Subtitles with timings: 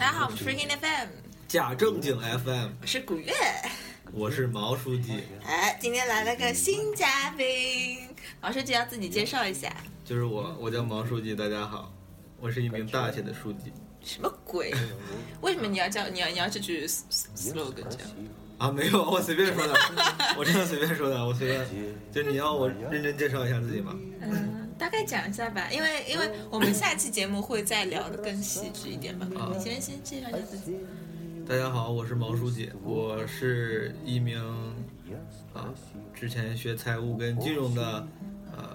[0.00, 1.08] 大家好，我们是 Freaking FM，
[1.46, 3.34] 假正经 FM，我是古月。
[4.12, 8.08] 我是毛书记，哎，今天来了个新嘉宾，
[8.40, 9.70] 毛书记要自己介绍一下。
[10.02, 11.92] 就是我，我叫毛书记，大家好，
[12.40, 13.70] 我是一名大写的书记。
[14.02, 14.72] 什么鬼？
[15.42, 18.08] 为什么你要叫你要你要这句 slogan 这样？
[18.56, 19.74] 啊，没有，我随便说的，
[20.38, 21.66] 我真的随便说的，我随便。
[22.10, 23.94] 就你要我认真介绍一下自己吗？
[24.22, 29.28] 嗯，大概讲一下吧，因为因为我们下期节目会再聊的更细致一点吧。
[29.38, 30.74] 啊你先先介绍一下自己。
[31.46, 34.42] 大家好，我是毛书记，我是一名
[35.52, 35.68] 啊，
[36.14, 38.08] 之前学财务跟金融的
[38.56, 38.74] 呃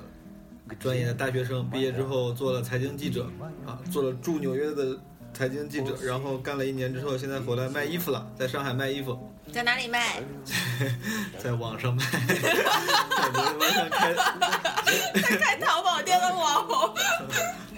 [0.79, 3.27] 专业的大学生，毕业之后做了财经记者
[3.65, 4.95] 啊，做了驻纽约的
[5.33, 9.17] 财经记者，然后干了一年之后，现在回来卖衣服了，在上海卖衣服，
[9.51, 10.21] 在哪里卖？
[11.39, 12.43] 在网上卖，在
[13.53, 13.79] 微博
[15.21, 16.93] 上开淘宝店的网红。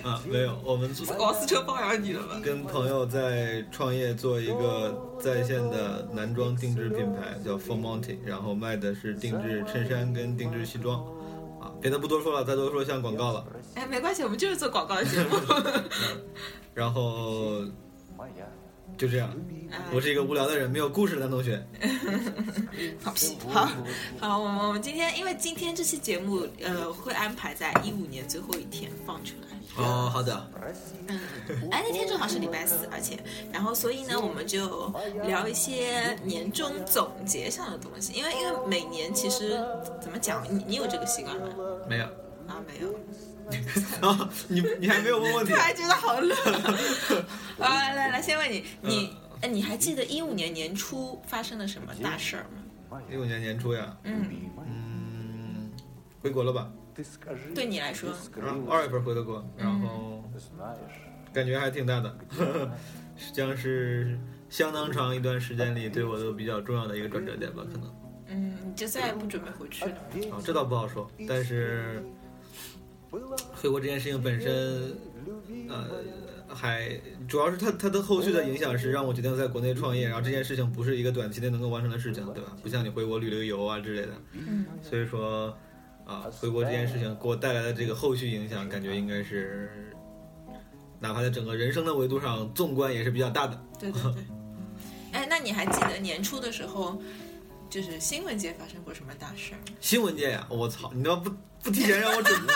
[0.03, 2.39] 啊，没有，我们做公司车包养你了吗？
[2.43, 11.03] 跟朋友在创业做一个在线的男装定制品牌，叫 Full Monty，然后卖的是定制衬衫跟定制西装，
[11.59, 13.45] 啊，别的不多说了，再多说像广告了。
[13.75, 15.37] 哎，没关系，我们就是做广告的节目。
[16.73, 17.63] 然后
[18.97, 19.31] 就这样，
[19.93, 21.63] 我是一个无聊的人，没有故事的男同学。
[22.99, 23.37] 放屁！
[23.49, 23.69] 好
[24.19, 29.47] 好，我们我们今天因为今天这期节目呃会安排在一五年最后一天放出来。
[29.83, 30.49] 哦，好的，
[31.07, 31.19] 嗯，
[31.69, 33.19] 哎，那天正好是礼拜四，而且，
[33.51, 34.91] 然后所以呢，我们就
[35.25, 39.63] 聊一些年终总结上的东西，因为因为每年其实
[40.01, 41.45] 怎么讲，你你有这个习惯吗？
[41.87, 42.05] 没有。
[42.47, 42.91] 啊，没有，
[44.01, 45.57] 啊，你你还没有问问题突？
[45.57, 46.37] 然觉得好冷。
[47.59, 52.43] 啊，来来来，先问你，你哎，你还记得一五年年初发生了什么大事儿
[52.89, 53.01] 吗？
[53.11, 54.25] 一五年年初呀，嗯，
[54.65, 55.71] 嗯，
[56.21, 56.69] 回国了吧？
[57.53, 58.09] 对你来说，
[58.69, 60.23] 二月份回的国，然后
[61.31, 62.17] 感觉还挺大的，
[63.31, 64.17] 将是
[64.49, 67.93] 相当长一段时间里对我都比较重要的一个转折点吧，可能。
[68.29, 69.97] 嗯，你就再也不准备回去了吗？
[70.37, 72.03] 啊，这倒不好说，但是
[73.55, 74.95] 回国这件事情本身，
[75.69, 75.85] 呃，
[76.47, 76.89] 还
[77.27, 82.55] 主要是它它的后续的影响是让我决定在国内创业，然后这件事情不是一个短期内能够完成的事情，对吧？
[82.61, 85.55] 不像你回国旅旅游啊之类的，嗯，所以说
[86.05, 89.93] 啊，回国这件事情给我带来的这个后续影响，感觉应该是，
[90.99, 93.61] 哪怕在整个人生的维度上，纵观也是比较大的。
[93.79, 94.23] 对对对。
[95.13, 97.01] 哎，那你还记得年初的时候，
[97.69, 99.59] 就是新闻界发生过什么大事儿？
[99.79, 101.29] 新闻界呀，我操，你都不
[101.63, 102.53] 不提前让我准备，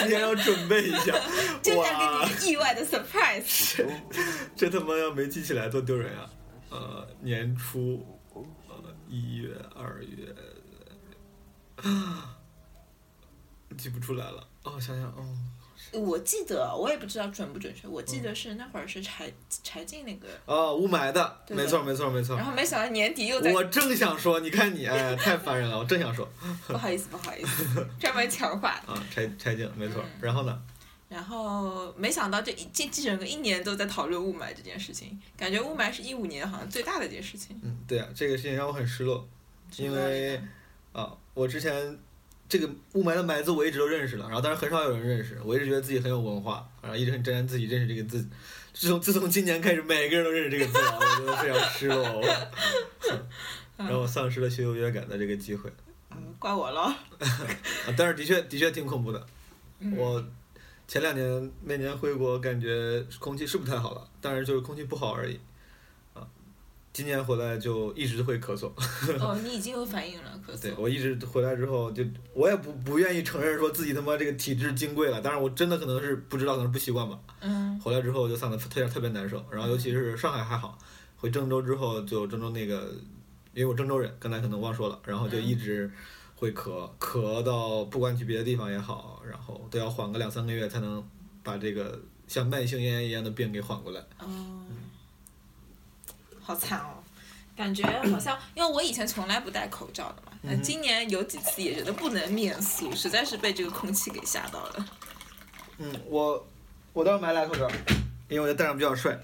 [0.00, 1.14] 提前让我准备一下，
[1.62, 3.84] 就哇想给你意外的 surprise。
[4.56, 6.30] 这他妈要没记起来多丢人啊！
[6.70, 8.04] 呃，年初，
[8.68, 8.74] 呃，
[9.08, 10.34] 一月、二月，
[11.76, 12.36] 啊，
[13.76, 14.46] 记不出来了。
[14.64, 15.36] 哦，想想，哦，
[15.92, 19.30] 我记得，我也不知道准不准确，我记得是那会儿是柴
[19.62, 22.44] 柴静那个，哦，雾霾的，对没错，没错，没错然。
[22.44, 25.78] 后没想到年底又在，我正想说，你看你，哎，太烦人了！
[25.78, 26.28] 我正想说
[26.66, 28.70] 不好意思不好意思，专门强化。
[28.86, 30.10] 啊，柴柴静，没错嗯。
[30.20, 30.62] 然后呢？
[31.08, 37.60] 然后没想到这一这这整个一年都在讨论雾霾这件事情，感觉雾霾是一五年好像最大的一件事情。
[37.62, 39.28] 嗯，对啊，这个事情让我很失落，
[39.76, 40.40] 因为
[40.92, 41.98] 啊，我之前
[42.52, 48.22] 这个雾霾的霾字我一直都认识了，然后但是很少有人认识，我一直觉得自己很有文化，然后一直很沾沾自己认识这个字。
[48.74, 52.22] 自从自从今年开始，每个人都认识这个字了，我觉得非常失落，我
[53.78, 55.72] 让我丧失了学优越感的这个机会
[56.10, 56.82] 嗯，怪我了。
[56.82, 56.98] 啊！
[57.96, 59.26] 但是的确的确挺恐怖的，
[59.78, 60.22] 嗯我
[60.86, 65.40] 前两年那年回国，感觉空气是不太好了，但是就是空气不好而已。
[66.92, 68.70] 啊，今年回来就一直会咳嗽。
[69.18, 70.62] 哦，你已经有反应了，咳嗽。
[70.62, 72.04] 对我一直回来之后，就
[72.34, 77.18] 我也不不愿意承认说自己他妈这个体质金贵了，但是我真的可能是不知道，可能是不习惯吧。
[77.40, 80.78] 嗯回来之后就嗓子特别特别难受，然后尤其是上海还好，
[81.16, 82.92] 回郑州之后就郑州那个，
[83.54, 85.90] 因为我郑州人，刚才可能忘说了，然后就一直
[86.36, 91.02] 会咳，咳到不管去别的地方也好，然后都要缓个两三个月才能
[91.42, 94.00] 把这个像慢性咽炎一样的病给缓过来。
[94.20, 94.64] 哦，
[96.42, 97.02] 好惨哦。
[97.54, 104.86] 感觉好像，因为我以前从来不戴口罩的嘛，那今年有几次也觉得不能免俗，实在是被这个空气给吓到了。
[105.76, 106.48] 嗯，我
[106.94, 107.68] 我当时买俩口罩，
[108.28, 109.18] 因为我觉得戴上比较帅。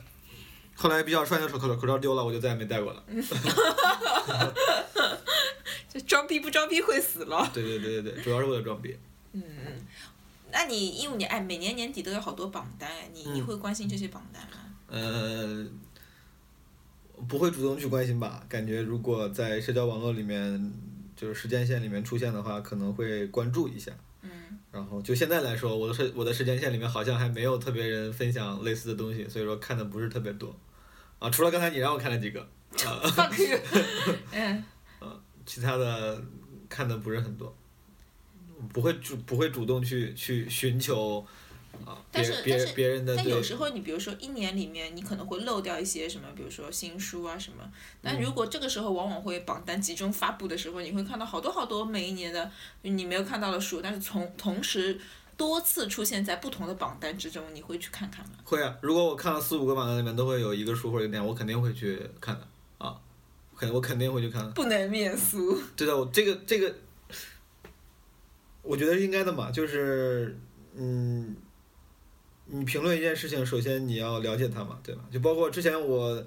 [0.74, 3.02] 后来比较帅的口罩口罩丢了，我就再也没戴过了。
[5.88, 7.50] 就装逼不装逼会死了。
[7.54, 8.94] 对对对对对，主要是为了装逼。
[9.32, 9.42] 嗯，
[10.52, 14.58] 那你一五年哎，每年年底都有好多榜单哎，你你嗯会关心这些榜单吗？
[14.88, 15.66] 呃，
[17.26, 18.44] 不会主动去关心吧？
[18.48, 20.72] 感觉如果在社交网络里面，
[21.16, 23.90] 就是时间线里面出现的话，可能会关注一下。
[24.22, 24.30] 嗯
[24.70, 30.54] 然后就现在来说，我的时我的时间线里面好像还没有特别人分享类似的东西，所以说看的不是特别多。
[31.18, 33.58] 啊，除了刚才你让我看了几个，啊，fuck you，
[34.30, 34.62] 嗯，
[35.46, 36.22] 其他的
[36.68, 37.56] 看的不是很多，
[38.72, 41.26] 不会主不会主动去去寻求
[42.10, 47.70] 但是别但是别人的但有时候你比如说一年里面你可能会漏掉一些什么，比如说新书啊什么。
[48.02, 52.50] 但如果这个时候往往会榜单集中发布的时候，你会看到好多好多每一年的
[52.82, 54.98] 你没有看到的书，但是从同时
[55.36, 58.32] 多次出现在不同的榜单之中，你会去看看吗？
[58.44, 62.46] 会啊，如果我看了四五个榜单里面都会有一个书或者一个电影，我肯定会去看的
[62.78, 62.98] 啊，
[63.56, 64.50] 肯我肯定会去看的。
[64.50, 65.56] 不能免俗。
[65.76, 66.74] 对的，我这个这个，
[68.62, 70.36] 我觉得是应该的嘛，就是
[70.74, 71.36] 嗯，
[72.50, 75.02] 你评论一件事情，首先你要了解它嘛，对吧？
[75.12, 76.24] 就包括之前我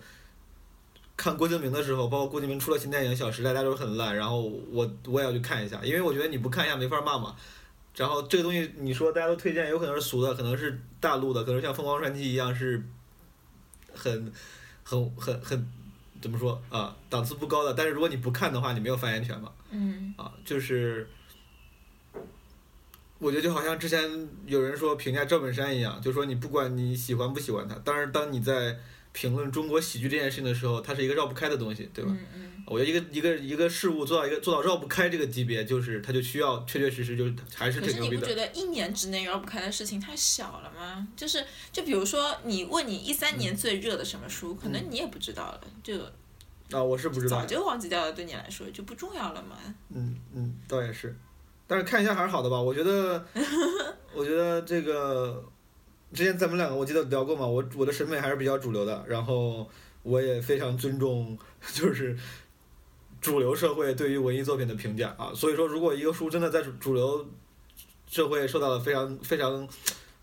[1.17, 7.35] 看郭敬明的时候，包括郭敬明出了新电影《小时代》，大家都很烂，然后我我也要去看一下，因为我觉得你不看一下没法骂嘛。
[7.95, 12.81] 然后这个东西你说大家都推荐，有可能是俗的，可能是大陆的，可能像《凤凰传奇》一样是
[13.93, 14.31] 很
[14.83, 15.67] 很很很
[16.21, 17.73] 怎么说啊，档次不高的。
[17.73, 19.51] 但是如果你不看的话，你没有发言权嘛。
[19.71, 21.07] 嗯啊，就是
[23.21, 28.75] 我觉得就好像之前有人说评价赵本山一样，就说你不管你喜欢不喜欢他，但是当你在
[29.13, 32.11] 评论中国喜剧这件事情的时候，它是一个绕不开的东西，对吧？
[32.11, 38.15] 嗯嗯我觉得一个一个一个事物做到一个做到绕不开这个级别，就是它就需要确确实实就是还是挺牛逼的。
[38.15, 41.05] 你不觉得一年之内绕不开的事情太小了吗？
[41.17, 45.99] 就是就比如说你问你一三年最热的什么书，可能你也不知道了，就
[46.71, 49.57] 啊，我是不知道早，就忘记掉了，对你来说就不重要了嘛。
[49.93, 51.13] 嗯嗯，倒也是，
[51.71, 52.61] 但是看一下还是好的吧。
[52.61, 53.25] 我觉得，
[54.13, 55.41] 我觉得这个
[56.11, 59.65] 之前咱们两个我记得聊过嘛，我我的审美还是比较主流的，然后
[60.03, 61.37] 我也非常尊重
[61.73, 62.17] 就是
[63.21, 65.31] 主流社会对于文艺作品的评价啊。
[65.33, 67.25] 所以说，如果一个书真的在主主流
[68.05, 69.65] 社会受到了非常非常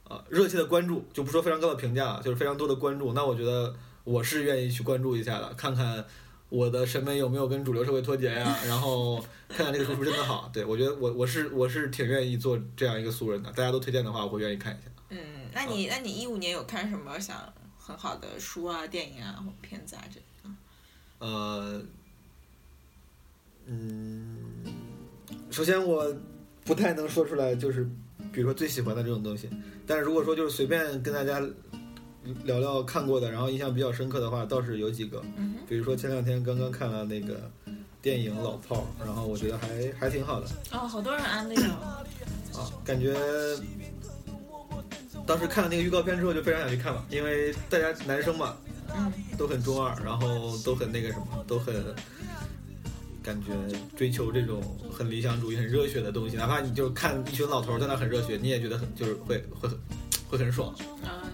[0.07, 3.75] 啊热切的关注，就不说非常高的评价了，就是非常多的关注，那我觉得
[4.05, 6.05] 我是愿意去关注一下的，看看。
[6.49, 8.59] 我的审美有没有跟主流社会脱节呀？
[8.67, 10.51] 然后看看这个书是不是真的好。
[10.53, 14.91] 对我觉得我我是我是挺愿意做这样一个素人的，大家都推荐的话，我会愿意看一下。
[15.11, 15.19] 嗯，
[15.53, 17.37] 那你那你一五年有看什么想
[17.79, 20.21] 很好的书啊、电影啊或片子啊这？
[21.19, 21.83] 呃，
[23.67, 24.65] 嗯，
[25.51, 26.15] 首先我
[26.65, 27.85] 不太能说出来，就是
[28.33, 29.51] 比如说最喜欢的这种东西，
[29.87, 31.41] 但是如果说就是随便跟大家
[32.45, 37.51] 聊聊看过的，然后印象比较深刻的话，倒是有几个，嗯比如说前两天刚刚看了那个
[38.01, 40.47] 电影《老炮儿》，然后我觉得还还挺好的。
[40.71, 42.05] 哼，哦，好多人安利哦。
[42.55, 43.15] 啊，感觉
[45.27, 48.57] 当时看了那个预告片之后就非常想去看了，因为大家男生嘛
[48.97, 51.75] 嗯都很中二，然后都很那个什么，都很
[53.23, 53.49] 感觉
[53.95, 59.79] 追求这种很理想主义、很热血的东西，哪怕你就看一群老头在那很热血，你也觉得很就是会会很
[60.29, 60.75] 会很爽。
[61.03, 61.25] 啊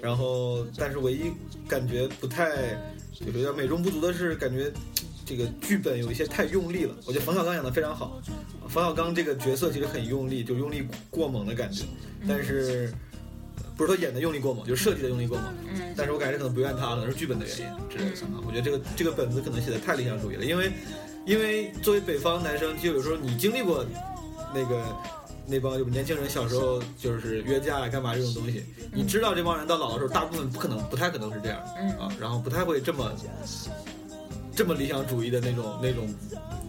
[0.00, 1.30] 然后，但是唯一
[1.68, 2.74] 感觉不太
[3.12, 4.72] 就是有点美中不足的是，感觉
[5.24, 6.94] 这个剧本有一些太用力了。
[7.04, 8.18] 我觉得冯小刚演的非常好，
[8.68, 11.84] 冯小刚这个角色其实很用力，就用力过猛的感觉。
[12.26, 12.90] 但是
[13.58, 15.52] 呃不是说演的用力过猛，就是设计的用力过猛。
[15.68, 18.40] 嗯但是我感觉可能不怨他，可能是剧本的原因之类的啊。
[18.46, 20.72] 我觉得这个这个本子可能写的太理想主义了，因为
[21.26, 23.84] 因为作为北方男生，就有时候你经历过
[24.54, 24.84] 那个
[25.46, 31.90] 那帮就是年轻人小时候就是约架啊干嘛这种东西，你知道这帮人到老的时候，大部分不可能不太可能是这样嗯。
[31.98, 33.12] 啊，然后不太会这么
[34.54, 36.08] 这么理想主义的那种那种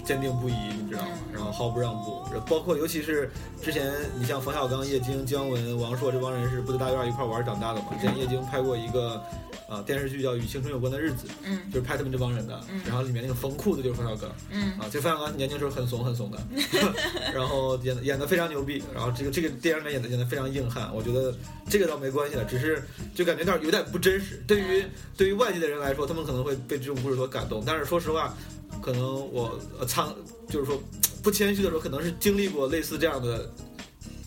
[0.08, 1.10] 坚定不移，你知道吗？
[1.34, 3.30] 然后毫不让步，包括尤其是
[3.62, 7.88] 之前你像冯小刚、叶京、姜文、王朔这帮人是部队大院一块玩长大的嘛。
[8.00, 9.22] 之前叶京拍过一个
[9.68, 11.60] 啊、电视剧叫《与青春有关的日子》，嗯。
[11.70, 12.82] 就是拍他们这帮人的，嗯。
[12.86, 14.34] 然后里面那个缝裤子就是冯小刚。
[14.50, 14.72] 嗯。
[14.80, 16.38] 啊，这冯小刚年轻时候很怂很怂的
[17.36, 21.36] 然后演的演的非常牛逼，然后这个这个电影里面演的演的非常硬汉，我觉得
[21.70, 22.82] 这个倒没关系了，只是
[23.14, 24.42] 就感觉有点有点不真实。
[24.48, 24.86] 对于
[25.18, 28.34] 对于外界的人来说，他们可能会被这种故事所感动，但是说实话，
[28.82, 30.16] 可能我呃苍
[30.50, 30.82] 就是说
[31.24, 33.50] 不谦虚的说，可能是经历过类似这样的，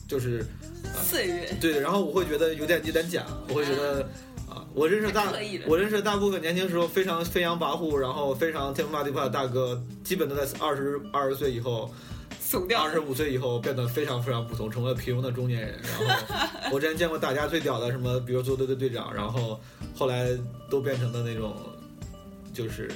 [0.09, 0.47] 就是
[1.02, 1.57] 岁月。
[1.61, 4.09] 对，然后我会觉得有点有点假，我会觉得。
[4.50, 5.33] 啊，我认识大
[5.64, 11.88] 我认识大部分年轻时候非常飞扬跋扈，然后非常天不怕地不怕的大哥，基本都在二十二十岁以后，
[12.40, 15.78] 怂掉二十五岁以后变得非常非常普通，成为了平庸的中年人。
[15.85, 16.35] 然后
[16.73, 19.61] 我之前见过打架最屌的什么，比如做队的队长，然后
[19.95, 20.37] 后来
[20.69, 21.54] 都变成了那种
[22.52, 22.90] 就是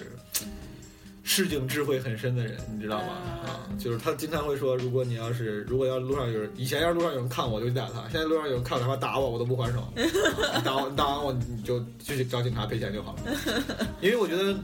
[1.24, 3.14] 市井智慧很深的人，你知道吗？
[3.46, 9.80] 啊，就是他经常会说，如果你要是如果要路上有人，以前要是路上有人看我，我就打他；现在路上有人看我，他妈打我，我都不还手。
[9.80, 13.88] 啊 你打我，你打完我，你就就去找警察赔钱就好了。
[14.00, 14.54] 因为我觉得。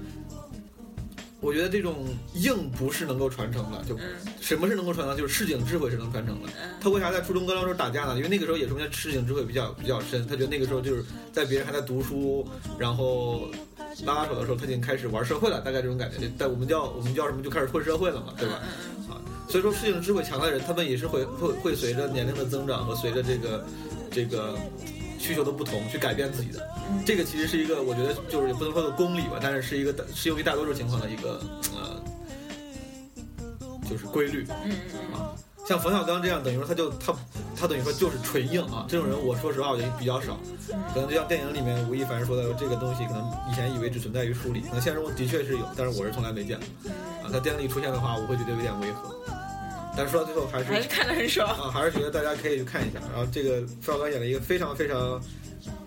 [1.43, 4.03] 我觉得这种硬不是能够传承的，就嗯
[4.43, 5.17] 什么是能够传承？
[5.17, 6.51] 就是市井智慧是能传承的。
[6.63, 8.17] 嗯他为啥在初中高中时候打架呢？
[8.19, 11.03] 因为那个时候也说明他市井智慧比较比较深，他觉得那个时候就是
[11.33, 12.47] 在别人还在读书，
[12.79, 13.49] 然后
[14.05, 16.31] 拉拉手的时候，他已经开始玩社会了，大概这种感觉。
[16.39, 18.55] 但我们叫我们叫什么，就开始混社会了嘛，对吧？
[19.09, 23.65] 啊，所以说适应智慧强的人，他们也是会会会随着年龄的增长和随着这个
[24.11, 24.57] 这个
[25.19, 26.67] 需求的不同去改变自己的。
[27.05, 31.41] 这个其实是一个我觉得就是也不能说的公理吧，但是是一个适用于大多数情况的一个
[31.77, 32.01] 呃，
[33.89, 34.47] 就是规律。
[34.65, 35.35] 嗯嗯啊，
[35.67, 37.15] 像冯小刚这样，等于说他就他
[37.61, 40.41] 他等于说就是纯硬啊，这种人我说实话我觉得比较少。
[40.95, 46.91] 可能就像电影里面吴亦凡说的，这个东西可能以前以为只存在于书里，可能现实中的确是有，但是我是从来没见过。
[47.23, 49.15] 啊，在电影里出现的话，我会觉得有点违和。
[49.95, 51.47] 但是说到最后还是还是看得很爽。
[51.51, 52.99] 啊， 还是觉得大家可以去看一下。
[53.13, 55.21] 然后这个冯小刚演了一个非常非常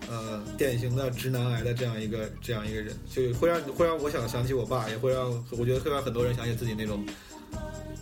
[0.08, 7.04] 呃典型的直男癌的这样一个这样一个人，就会让会让我想想起我爸，也会让我觉得会让很多人想起自己那种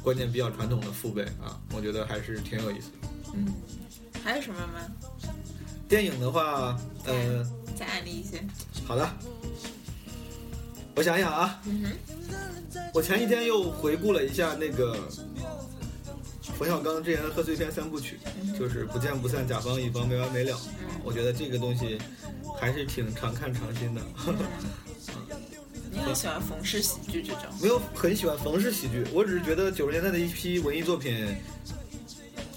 [0.03, 3.09] 观念比较传统的父辈啊，我觉得还是挺有意思的。
[3.35, 3.53] 嗯，
[4.23, 4.81] 还有什么吗？
[5.89, 7.45] 电影的话，呃，
[7.77, 8.43] 再安利一些。
[8.87, 9.09] 好的，
[10.95, 14.97] 我想想啊，嗯哼，我前几天又回顾了一下那个
[16.59, 18.19] 冯小刚之前的贺岁片三部曲，
[18.59, 20.57] 就是《不见不散》《甲方乙方》《没完没了》，
[21.05, 21.99] 我觉得这个东西
[22.59, 24.01] 还是挺常看常新的。
[25.91, 27.43] 你很喜欢冯氏喜剧这种？
[27.61, 31.37] 没有很喜欢冯氏喜剧，我只是觉得九十年代的一批文艺作品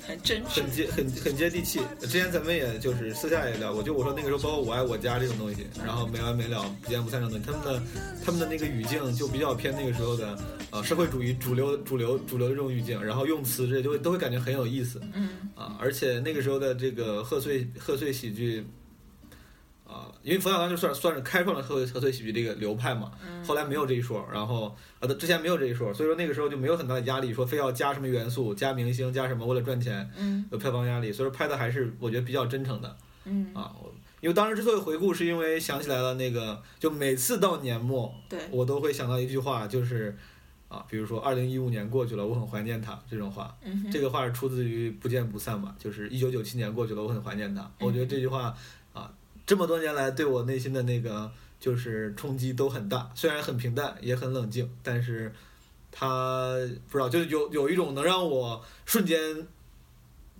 [0.07, 0.71] 很真实很。
[0.71, 1.79] 接很很接地气。
[1.99, 7.83] 之前咱们也就是私下也聊过，就我说那个时候，包括《我爱我家》这种东西，然后没完没了、不见不散这种东西，他们的
[8.25, 10.37] 他们的那个语境就比较偏那个时候的
[10.71, 15.77] 呃社会主义主流主流主流的这种语境，然后用词这就会都会感觉很有意思嗯啊。
[15.79, 18.65] 而且那个时候的这个贺岁贺岁喜剧。
[20.25, 23.11] 啊，因为冯小刚就算算是开创了贺岁贺岁喜剧这个流派嘛，
[23.45, 33.71] 后来没有这一说，然后啊，他之前没有这一说，所以说那个时候就没有很大的压力，说非要加什么元素，加明星，加什么，为了赚钱，嗯有票房压力，所以说拍的还是我觉得比较真诚的嗯，啊。
[34.21, 40.17] 因为当时之所以回顾，是因为想起来了那个，就每次到年末，对，我都会想到一句话，就是
[40.67, 43.55] 啊，比如说二零一五年过去了，我很怀念他这种话。
[43.63, 47.69] 嗯，这个话是出自于《不见不散》嘛，就是一九九七年过去了，我很怀念他。
[47.79, 48.57] 我觉得这句话啊，
[49.45, 55.33] 这么多年来对我内心的那个就是冲击都很大，虽然很平淡，也很冷静，但是
[55.91, 56.55] 它
[56.89, 59.19] 不知道就是有有一种能让我瞬间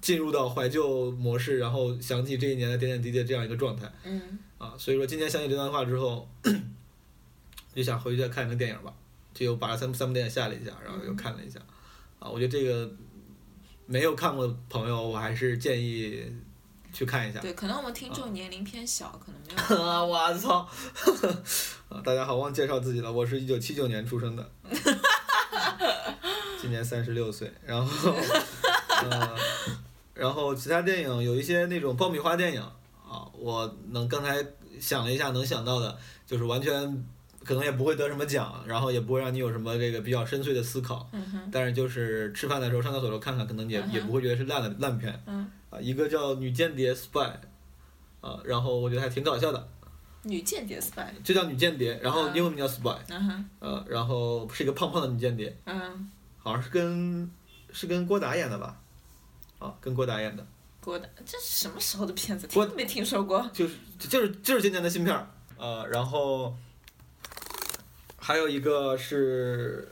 [0.02, 4.74] 进入到怀旧模式，然后想起这一年的点点滴滴这样一个状态嗯啊。
[4.78, 6.28] 所以说今天想起这段话之后，
[7.74, 8.94] 就想回去再看一个电影吧，
[9.34, 11.60] 就又把三三部电影下了一下，然后又看了一下
[12.20, 12.30] 啊。
[12.30, 12.92] 我觉得这个
[13.86, 16.24] 没有看过的朋友，我还是建议
[16.96, 17.42] 去看一下。
[17.42, 19.84] 对，可能我们听众年龄偏小，可能没有。
[19.84, 20.02] 啊！
[20.02, 20.66] 我操！
[21.90, 24.50] 啊，大家好，忘介绍自己了，我是一九七九年出生的，
[26.62, 27.52] 今年三十六岁。
[27.66, 28.12] 然后，
[29.04, 29.36] 呃，
[30.14, 34.42] 然后其他电影有一些那种爆米花电影啊，我能刚才
[34.80, 37.06] 想了一下，能想到的，就是完全
[37.44, 41.10] 可能也不会得什么奖，然后也不会让你有什么这个比较深邃的思考，
[41.52, 45.22] 但是就是吃饭的时候上厕所的时候看看，可能也嗯也不会觉得是烂的烂片。
[45.28, 45.46] 嗯
[45.76, 47.12] 啊，一个叫《女间谍 Spy》，
[48.22, 49.68] 啊，然后我觉得还挺搞笑的。
[50.24, 51.06] 女间谍 spy。
[51.24, 57.30] 就叫女间谍，然后嗯英文名叫 spy，嗯哼，呃，然后是一个胖胖的女间谍，嗯，好像是跟
[57.72, 58.82] 是跟郭达演的吧？
[59.60, 60.44] 啊，跟郭达演的，
[60.82, 62.48] 郭达，这是什么时候的片子？
[62.48, 63.48] 郭听都没听说过。
[63.54, 65.28] 就是就是就是今年的新片儿，
[65.58, 66.56] 呃，然后
[68.18, 69.88] 还有一个是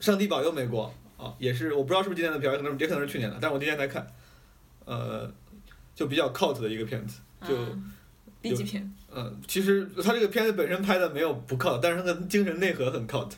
[0.04, 4.06] 《上帝保佑美国》啊，也是我不知道是不是今年的片儿，可能也可能是去年的，但是我今年才看，
[4.88, 5.30] 呃，
[5.94, 7.54] 就比较 cult 的一个片子，就。
[7.54, 7.92] 嗯
[8.40, 8.88] B 级片。
[9.12, 13.32] 嗯，其实他这个片子本身拍的没有不 cult，但是他的精神内核很 cult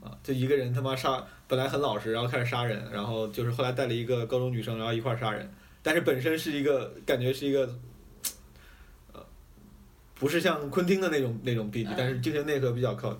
[0.00, 5.52] 啊，就一个人他妈杀，本来很老实，然后开始杀人，然后就是后来带了一个高中女生，然后一块儿杀人，
[5.82, 7.68] 但是本身是一个感觉是一个，
[9.12, 9.26] 呃，
[10.14, 13.18] 不是像昆汀的那种那种 B 级嗯，但是精神内核比较 cult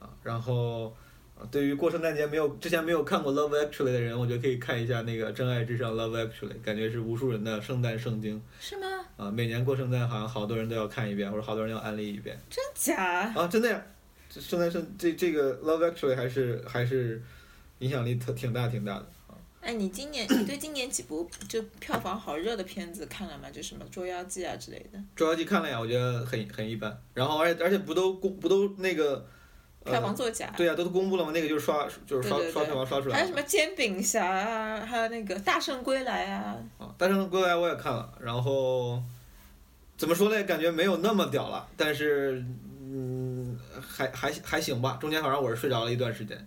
[0.00, 0.92] 啊，然后。
[1.40, 8.86] 啊对于过圣诞节没有之前没有看过《Love Actually》的人，我觉得可以看一下那个《真爱至上》《Love Actually》，感觉是无数人的圣诞圣经是吗？
[9.16, 9.30] 啊！
[9.30, 12.38] 每年过圣诞，好像好多人都要看一遍，或者好多人要安利一遍。
[12.50, 13.32] 真假？
[13.34, 13.82] 啊，真的呀，
[14.28, 17.22] 这圣诞圣这这个《Love Actually》还是还是
[17.78, 19.06] 影响力特挺大挺大的。
[19.62, 23.50] 哎，你今年你对今年几部就票房好热的片子看了吗？
[23.50, 26.98] 就什么《捉妖记》啊之类的，《捉妖记》看了呀，我觉得很很一般。
[27.12, 29.24] 然后而且而且不都公不都那个，呃、
[29.84, 30.52] 票房作假。
[30.56, 31.32] 对呀、都公布了嘛？
[31.32, 36.84] 那个就是刷就是刷刷票房刷出来的还有什么煎饼侠啊，还有那个大圣归来啊，啊。
[36.98, 39.02] 《大圣归来》我也看了，然后
[39.96, 40.42] 怎么说呢？
[40.44, 42.44] 感觉没有那么屌了，但是
[42.82, 44.98] 嗯，还还还行吧。
[45.00, 46.46] 中间反正我是睡着了一段时间。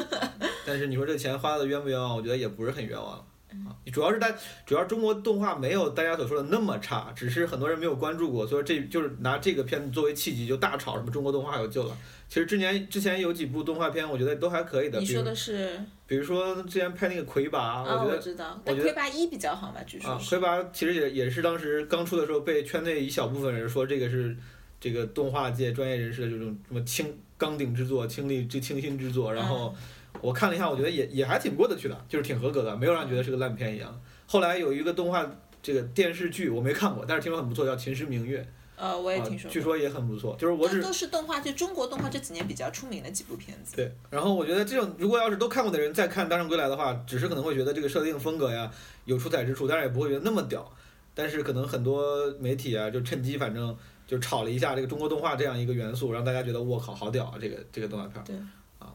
[0.66, 2.16] 但是你说这钱花的冤不冤枉？
[2.16, 3.24] 我觉得也不是很冤枉。
[3.50, 4.28] 啊，主要是大，
[4.66, 11.96] 主要中国动画没有大家所说的那么差，只是很多人没有关注过，所以这就是拿这个片子作为契机就大炒什么中国动画有救了。
[12.28, 14.98] 其实之前之前有几部动画片，我觉得都还可以的。
[14.98, 15.80] 你说的是？
[16.08, 20.10] 比如说之前拍那个魁拔，啊，我觉得知道，但魁拔一比较好嘛，据说。
[20.10, 24.36] 啊，魁拔其实也也是当时刚出的时候被圈内一小部分人说这个是
[24.80, 29.74] 这个动画界专业人士的这种什么清钢鼎之作、倾力之倾心之作，然后。
[30.20, 34.00] 我看了一下，我觉得也也还挺过得去的，就是挺合格的，没有让人觉得是个烂片一样。
[34.26, 35.24] 后来有一个动画
[35.62, 38.40] 这个电视剧我没看过，但是听说很不错，叫《秦时明月》。
[38.78, 39.50] 呃，我也听说。
[39.50, 43.74] 据说也很不错，就是我只都是动画，就中国动画这几年比较出名的几部片子。
[43.74, 48.70] 对，然后我觉得这种如果要是都看过的人再看《大圣归来》的话，只是可能会觉得这个设定风格呀
[49.06, 50.70] 有出彩之处，但是也不会觉得那么屌。
[51.14, 53.74] 但是可能很多媒体啊就趁机反正
[54.06, 57.38] 就炒了一下这个中国动画这样一个元素，让大家觉得我靠好屌啊！
[57.40, 58.22] 这个这个动画片。
[58.24, 58.36] 对。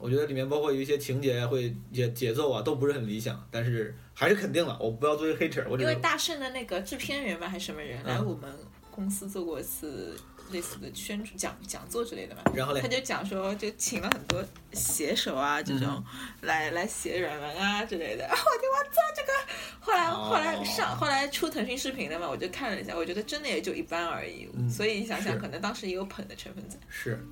[0.02, 4.78] 我觉得里面包括有一些情节会节节奏啊都不是很理想，但是还是肯定了。
[4.82, 8.50] 我不要作为黑我因为大圣的那个制片人吧还是什么人来我们
[8.90, 10.16] 公司做过一次
[10.52, 14.44] 类似的宣传讲讲座之类的嘛，然后嘞他就讲说就请了很多
[14.74, 16.04] 写手啊这种
[16.42, 18.24] 来来写软文啊之类的。
[18.24, 19.32] 我 天，我操这个！
[19.80, 24.48] 后来后来上后来出腾讯视频的嘛，我就看了一下，我觉得真的也就一般而已。
[24.70, 26.78] 所以想想可能当时也有捧的成分在。
[26.90, 27.26] 是，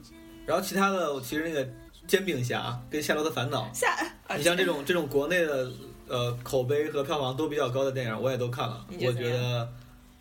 [0.46, 1.68] 然后其他的我其实那个。
[2.10, 3.72] 煎饼侠跟夏洛特烦恼，
[4.36, 5.72] 你像这种这种国内的
[6.08, 9.70] 呃口碑和票房都比较高的电影，我也都看了，我觉得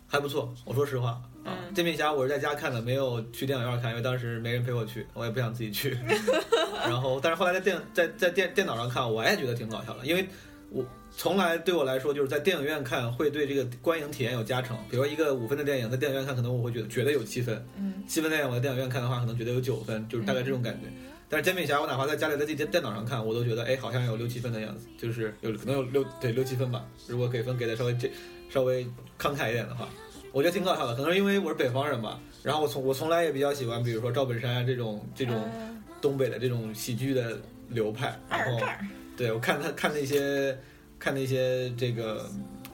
[0.07, 0.53] 还不错。
[0.65, 5.97] 我说实话啊，煎饼侠我是在家看的，没有去电影院看，因为当时没人陪我去，我也不想自己去。
[6.85, 10.27] 然后，但是后来在电在在电电脑上看，我也觉得挺搞笑的，因为
[10.69, 10.85] 我
[11.17, 14.77] 从来对我来说就是在电影院看会对这个观影体验有加成。
[14.91, 17.65] 比如一个五分的电影，在电影院看可能我会觉得觉得有七分，
[18.07, 20.87] 七分电影我在电影院看的话，可能觉得有九分，就是大概这种感觉。
[21.29, 26.83] 但是煎饼侠，我哪怕在家里在自己电电脑上看，我都觉得哎，好像有六七分的样子，就是有可能有六对六七分吧。
[27.07, 28.09] 如果给分给的稍微这
[28.49, 28.83] 稍微
[29.19, 29.87] 慷慨一点的话，
[30.31, 30.95] 我觉得挺搞笑的。
[30.95, 35.47] 可能是因为我是北方人吧，然后我从我从来也比较喜欢，比如说赵本山啊这种这种
[36.01, 38.19] 东北的这种喜剧的流派。
[38.29, 38.65] 然后
[39.15, 40.57] 对我看他看那些
[40.97, 42.29] 看那些这个。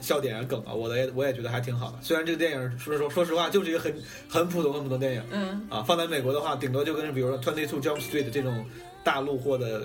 [0.05, 1.97] 笑点啊梗啊，我的也我也觉得还挺好的。
[1.99, 3.91] 虽然这个电影说说说实话就是一个很
[4.29, 8.63] 很普通很普通电影，嗯啊，放在美国的话，顶多就跟比如说《Twenty Two Jump Street》这种
[9.03, 9.81] 大陆货的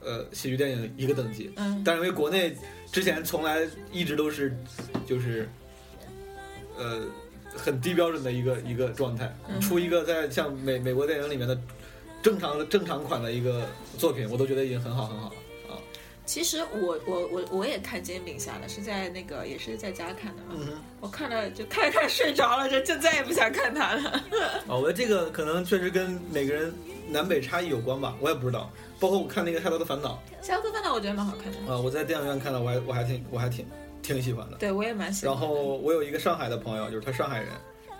[0.00, 1.50] 呃喜剧电影一个等级。
[1.56, 2.56] 嗯，但是因为国内
[2.92, 4.56] 之前从来一直都是
[5.04, 5.48] 就是
[6.78, 7.00] 呃
[7.56, 11.58] 很低标准的一个一个状态，出一个在像美美国电影里面的
[12.22, 13.66] 正常正常款的一个
[13.98, 15.36] 作品，我都觉得已经很好很好了。
[16.26, 20.82] 其实我我我我也看煎饼侠了，是在那个也是在家看的嘛。
[21.00, 24.24] 我看了就看看睡着了，就就再也不想看它了。
[24.66, 26.72] 哦，我觉得这个可能确实跟每个人
[27.08, 28.70] 南北差异有关吧，我也不知道。
[28.98, 31.72] 包括我看那个《夏洛的烦恼》，《夏洛的烦恼》我觉得蛮好看的。
[31.72, 33.66] 啊，我在电影院看的，我还我还挺我还挺
[34.02, 34.56] 挺喜欢的。
[34.56, 35.34] 对，我也蛮喜欢。
[35.34, 37.48] 然后我有一个上海的朋友，就是他上海人。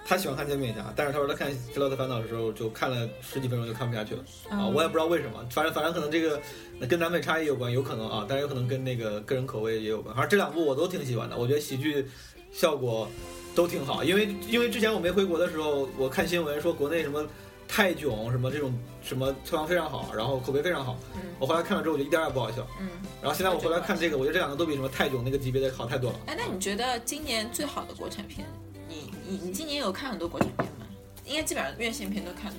[0.06, 4.66] 他喜欢看煎饼侠，但是他说他看《夏洛特烦恼》的时候就看了十几分钟就看不下去了啊！
[4.66, 6.38] 我也不知道为什么，反正反正可能这个
[6.86, 10.14] 跟南北差异有关，有可能啊，但是有可能跟那个个人口味也有关。
[10.14, 12.06] 反正这两部我都挺喜欢的，我觉得喜剧
[12.52, 13.08] 效果
[13.54, 14.04] 都挺好。
[14.04, 17.26] 因为因为之前我没回国的时候，我看新闻说国内什么
[17.66, 20.98] 泰囧什么这种什么票房非常好，然后口碑非常好。
[21.38, 22.66] 我后来看了之后，我就一点也不好笑。
[22.78, 22.90] 嗯。
[23.22, 26.20] 然后现在我回来看这个，我觉得这两个都比什么泰囧那个级别的好太多了。
[26.26, 28.46] 哎，那你觉得今年最好的国产片？
[28.94, 30.86] 你你你今年有看很多国产片吗？
[31.26, 32.56] 应该基本上院线片都看了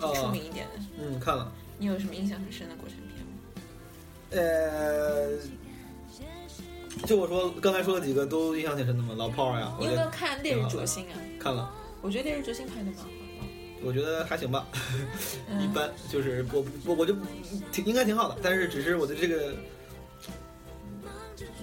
[0.00, 0.12] 吧？
[0.14, 0.80] 出名一点的。
[0.98, 1.52] 嗯，看了。
[1.78, 3.32] 你有什么印象很深的国产片吗？
[4.30, 5.38] 呃，
[7.06, 9.72] 就我说刚才说的几个都印象挺深的嘛，老炮儿呀。
[9.78, 11.14] 你有没有看《烈日灼心》啊？
[11.38, 11.70] 看了。
[12.02, 13.10] 我觉得《烈日灼心》拍的蛮好的。
[13.84, 14.66] 我觉得还行吧，
[15.62, 15.88] 一般。
[16.10, 17.14] 就是我我我就
[17.70, 19.54] 挺应该挺好的，但是只是我的这个。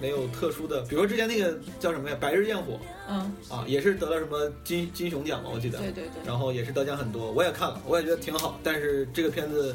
[0.00, 2.74] 没有特殊的，比如说之前那个叫什么呀，《白日焰火》，
[3.08, 9.74] 嗯，啊，也是得了什么金金熊奖嘛，我记得，对对对，然后也是得奖很多，我也看了，我也觉得挺好，但是这个片子，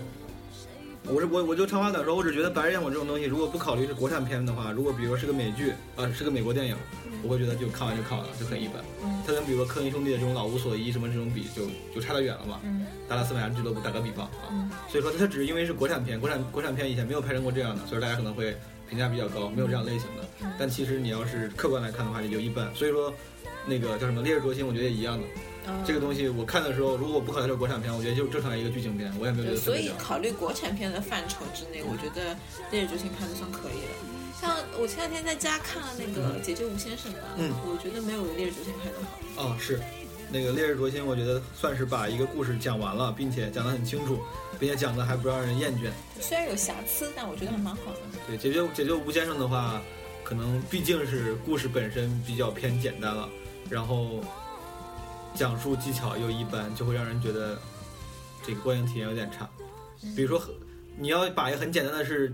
[1.08, 6.76] 我是我我就长话短说，我只觉得《白日焰火》这种东西，如果不考虑是国产片的话，如果比如说是个美剧啊，是个美国电影，
[7.24, 8.84] 我会觉得就看完就看完了，就很一般。
[9.26, 12.60] 它跟比如说科恩兄弟的这种老无所依什么这种比，就就差得远了嘛。
[12.64, 18.56] 嗯，达拉斯买家俱乐部打个比方啊，所以说它只是因为是国产片，国产国产片以前没有拍成过这样的，所以大家可能会。
[18.92, 20.48] 评价比较高，没有这样类型的。
[20.60, 22.70] 但其实你要是客观来看的话，也就一般。
[22.76, 23.12] 所以说，
[23.66, 25.26] 那个叫什么《烈日灼心》，我觉得也一样的。
[25.86, 29.58] 这个东西我看的时候，如果我不考虑是国产片，我觉得就正常一个剧情片，我也没有觉得。
[29.58, 32.36] 所以考虑国产片的范畴之内，我觉得
[32.70, 33.96] 《烈日灼心》拍的算可以了。
[34.42, 38.98] 像我前两天在家看了那个《解救吴先生》嘛，嗯，我觉得没有《烈日灼心》拍的
[39.36, 39.50] 好。
[39.50, 39.80] 哦，是。
[40.34, 44.20] 那个《烈日灼心》，我觉得算是把一个故事讲完了，并且讲得很清楚，
[44.62, 45.89] 并且讲的还不让人厌倦。
[46.19, 48.00] 虽然有瑕疵，但我觉得还蛮好的。
[48.28, 49.82] 对，解救解救吴先生的话，
[50.24, 53.28] 可能毕竟是故事本身比较偏简单了，
[53.71, 54.24] 然后
[55.34, 57.60] 讲述技巧又一般，就会让人觉得
[58.45, 59.50] 这个观影体验有点差。
[60.15, 60.39] 比如说，
[60.95, 62.32] 你要把一个很简单的事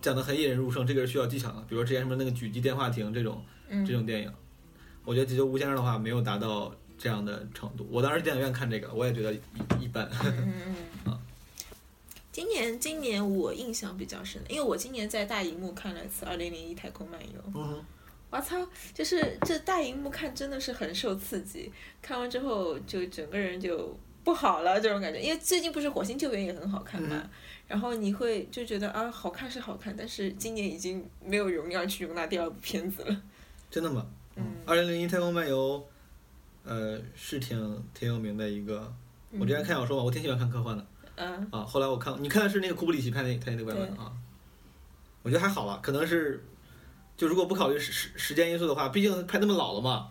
[0.00, 1.56] 讲得很引人入胜，这个是需要技巧的。
[1.68, 4.32] 比如说之前什么那个狙击电话亭这种嗯这种电影，
[5.04, 7.84] 我觉得《解救吴先生》的话没有达到这样的程度。
[7.90, 9.40] 我当时电影院看这个，我也觉得一
[9.80, 10.08] 一般。
[10.22, 10.52] 嗯嗯
[11.06, 11.18] 嗯 啊。
[12.34, 17.40] 今年今年我印象比较深的，因为我今年在大荧幕看了一次《二零零一太空漫游》。
[17.54, 17.80] 嗯
[18.28, 18.56] 我操，
[18.92, 21.70] 就是这大荧幕看真的是很受刺激，
[22.02, 25.20] 看完之后就整个人就不好了这种感觉。
[25.20, 27.30] 因为最近不是《火星救援》也很好看嘛，嗯
[27.68, 33.22] 然后你会就觉得啊，好看是好看，但是今年已经没有容量去容纳第二部片子了。
[33.70, 34.04] 真的吗？
[34.34, 35.86] 嗯二零零一太空漫游，
[36.64, 38.92] 呃，是挺挺有名的一个。
[39.38, 40.84] 我之前看小说嘛，我挺喜欢看科幻的
[41.16, 41.60] 嗯啊。
[41.64, 44.12] 后来我看，你看的是那个库布里奇拍那拍那个版本啊？
[45.22, 46.44] 我觉得还好了，可能是，
[47.16, 50.10] 就如果不考虑时时时间因素的话，毕竟拍那么老了嘛，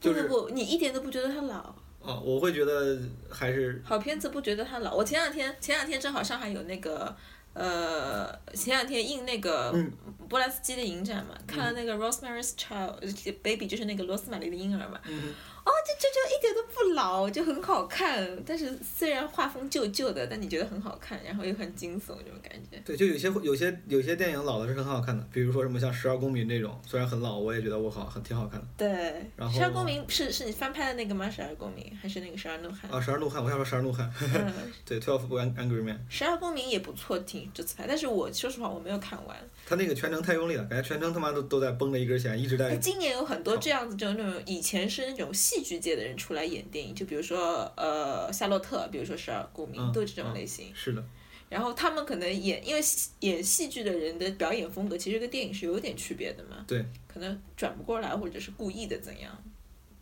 [0.00, 1.74] 就是不不不，你一点都不觉得他老。
[2.04, 2.98] 啊，我会觉得
[3.30, 4.94] 还是好片子不觉得他老。
[4.94, 7.16] 我前两天前两天正好上海有那个
[7.54, 9.90] 呃，前两天映那个嗯
[10.28, 15.00] 波兰斯基的影展嘛，看了那个 Rosemary's Child 呃 Baby，就是那个罗斯玛丽的婴儿嘛。
[15.06, 15.32] 嗯
[15.64, 18.28] 哦，这这就一点都不老，就很好看。
[18.44, 22.78] 但是虽然画风旧旧的，但你觉得很好看，然后又很惊悚这种感觉。
[22.84, 28.90] 对，就有些有些有些电影老的是很好看的，比如说什么像《十二公民》这种，虽然很老，我也觉得我好很挺好看的对，
[29.36, 31.30] 然后十二公民是是你翻拍的那个吗？
[31.30, 32.90] 十二公民还是那个十二怒汉？
[32.90, 32.98] 啊。
[33.00, 34.52] 《十二怒汉》，我想说《十二怒汉》嗯，
[34.84, 39.34] 对，《Twelve Angry Men》，十二公民也不错，挺这次拍，但是我说实话我没有看完。
[39.66, 50.66] 他那个全程太用力了，感觉全程他妈都都在绷着一根弦，一直在哎，今年有很多这样子，就那种以前是那种戏剧界的人出来演电影，就比如说呃夏洛特，比如说十二公民，嗯都是这种类型。
[50.74, 51.04] 是的，
[51.48, 56.64] 然后他们可能演，因为戏演戏剧的人的表演风格其实跟电影是有点区别的嘛。
[56.66, 56.84] 对。
[57.06, 59.30] 可能转不过来，或者是故意的怎样？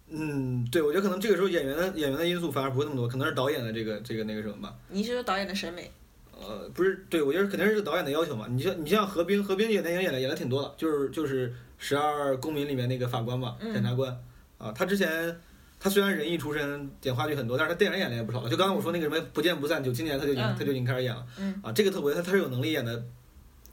[0.09, 4.75] 嗯，对，我觉得可能这个时候演员的演员的因素反而不会那么多，可能是导演的这个这个那个什么吧。
[4.89, 5.91] 你是说导演的审美？
[6.35, 8.47] 呃，不是，对我觉得肯定是导演的要求嘛。
[8.51, 14.19] 你像你像何冰，何冰演电影演的演的挺多的，就是就是《十二公民》里面那个法官嘛，嗯检察官
[14.63, 15.37] 啊，他之前
[15.81, 18.49] 他虽然人艺出身，演话剧很多，但是他电影演的也不少了。
[18.49, 23.05] 就刚才我说那个什么《不见不散》，九七年他就已经、嗯他就已经开始演了，嗯啊，这个特别他他是有能力演的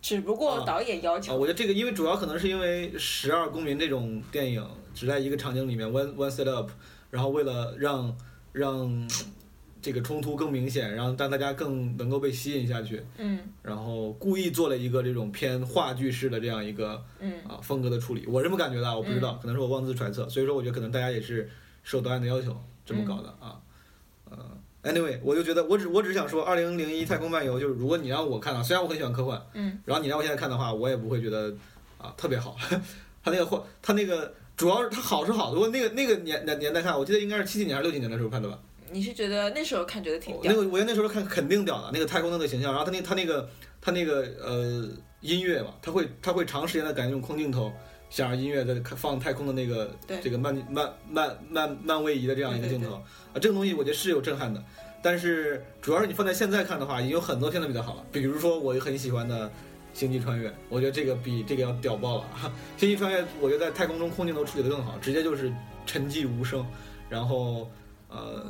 [0.02, 1.36] 只不过啊导演要啊，求。
[1.36, 6.72] 我觉得这个因为主要可能是因为《十二公民》这种电影只在一个场景里面 one one set up，
[7.12, 8.18] 然后为了让
[8.52, 9.08] 让
[9.82, 13.40] 这个冲突更明显，然后让大家更能够被吸引下去，嗯。
[13.62, 17.34] 然后故意做了一个这种偏话剧式的这样一个嗯。
[17.48, 21.50] 啊风格的处理，我这么感觉的啊，我不知道，可能是我妄自揣测，所以说我觉得可能大家也是
[21.84, 23.60] 受导演的要求这么搞的啊，
[24.30, 31.54] 呃，anyway，我就觉得我只我只是想说，二零零一太空漫游就是如果你让我看啊，虽然我很喜欢科幻，嗯，然后你让我现在看的话，我也不会觉得
[31.98, 32.56] 啊特别好，
[33.24, 38.60] 他那个画他那个主要是他好是好，如果那个那个年年年代看，我记得应该是七几年还是六几年的时候看的吧，
[38.92, 40.58] 你是觉得那时候看觉得挺屌那？
[40.58, 43.50] 个我觉得那时候看肯定屌的，那个太空的那个形象，然后他那他那个
[43.82, 44.90] 他那个呃
[45.22, 47.72] 音乐嘛，他会他会长时间的感觉用空镜头，
[48.10, 53.04] 想让音乐在放太空的那个对这个漫漫漫漫漫位移的这样一个镜头啊，
[53.36, 54.64] 这个东西我觉得是有震撼的，
[55.02, 59.52] 但是主要是你放在现在看的话，已经有很多片子比它好了，比如说我很喜欢的。
[59.92, 62.26] 星际穿越，我觉得这个比这个要屌爆了。
[62.78, 65.52] 星际穿越，我觉得在太空中空镜头处理的更好，直接就是
[65.84, 66.64] 沉寂无声，
[67.10, 67.70] 然后
[68.10, 68.44] 呃，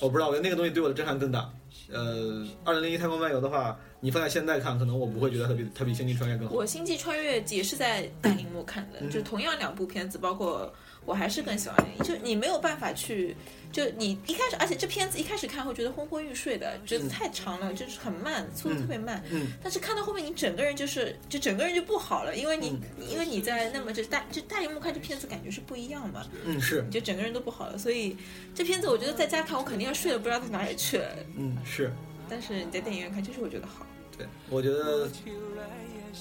[0.00, 1.50] 我不知道，我觉得那个东西对我的震撼更大。
[1.92, 6.54] 呃，二零零一太空漫游的话，你放在现在看，可能我不会觉得它比它比星际穿越更好。
[6.54, 10.72] 我《星际穿越》也是在大荧幕看的，嗯就同样两部片子，包括
[11.06, 13.34] 我还是更喜欢那个，就你没有办法去，
[13.72, 19.22] 就你一开始，而且这片子一开始看会觉得昏昏欲睡的，觉得太长了，就是很慢，速度特别慢。
[19.30, 27.78] 嗯但是看到后面，你整个人就是，就整个人就不好了，因为你，因为你在那么就大就大荧幕看这片子感觉是不一样嘛，嗯，是，你就整个人都不好了。
[27.78, 28.16] 所以
[28.54, 31.08] 这片子我觉得在家看，我肯定要睡得不知道到哪里去了。
[31.36, 31.92] 嗯是，
[32.28, 33.86] 但是你在电影院看，就是我觉得好。
[34.18, 35.08] 对，我觉得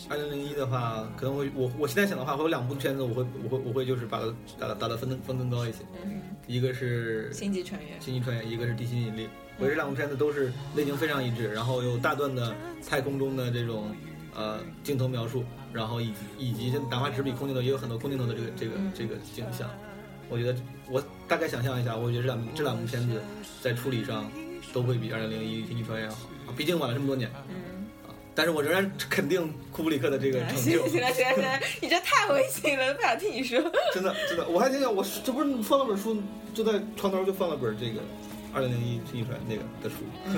[0.09, 7.99] 二零零一的话，可能会我我现在想的话，会有两部片子，我会我会我会就是把它打打的分更分更高一些，嗯，一个是星际穿越。
[7.99, 9.27] 星际穿越，一个是地心引力。
[9.57, 12.53] 我觉得这两部片子都是类型非常一致，然后有大段的
[12.87, 13.95] 太空中的这种
[14.35, 19.69] 呃镜头描述，然后以及以及哪怕只比空镜头，也有很多空镜头的这个这个嗯这个景象。
[20.27, 23.21] 我觉得我大概想象一下，我觉得这两这两部片子
[23.61, 24.29] 在处理上
[24.73, 27.74] 都会比二零零一星际穿越要好啊，毕竟晚了这么多年嗯，啊。
[28.35, 33.59] 但是我仍然肯定库布里克的这个成行就，行了行了行了， 你这太违心了，不想听你说。
[33.93, 36.21] 真的真的，我还想想，我这不是放了本书，
[36.53, 38.01] 就在床头就放了本这个
[38.53, 39.95] 二零零一星际穿越那个的书。
[40.25, 40.35] 嗯，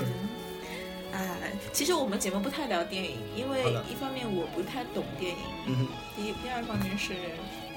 [1.12, 7.14] 哎，其实我们节目不太聊电影，因为一方面我不太懂电影，第一第二方面是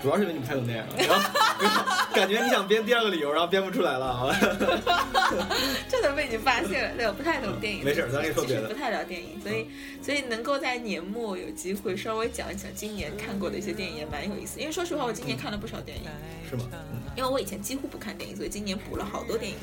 [0.02, 1.30] 主要是因为你不太懂电影，然后
[1.62, 1.84] 然后
[2.16, 4.36] 感觉你想编第二个理由，然后编不出来了啊。
[5.88, 9.68] 这都被你发现了，对，我不太懂电影，没事咱可以说别的嗯其实不太聊电影，所以
[10.02, 14.60] 所以能够在年末有机会稍微讲一讲今年看过的一些电影也蛮有意思。
[14.60, 16.04] 因为说实话，我今年看了不少电影，
[16.50, 16.66] 是吗？
[16.74, 19.58] 嗯因为我以前几乎不看电影，所以今年补了好多电影。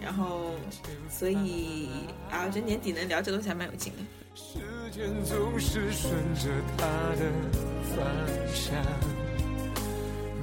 [0.00, 0.54] 然后，
[1.10, 1.88] 所以
[2.30, 3.98] 啊，我觉得年底能聊这东西还蛮有劲的。
[4.34, 4.60] 时
[4.92, 7.26] 间总是顺着它的
[7.96, 8.06] 方
[8.54, 8.74] 向，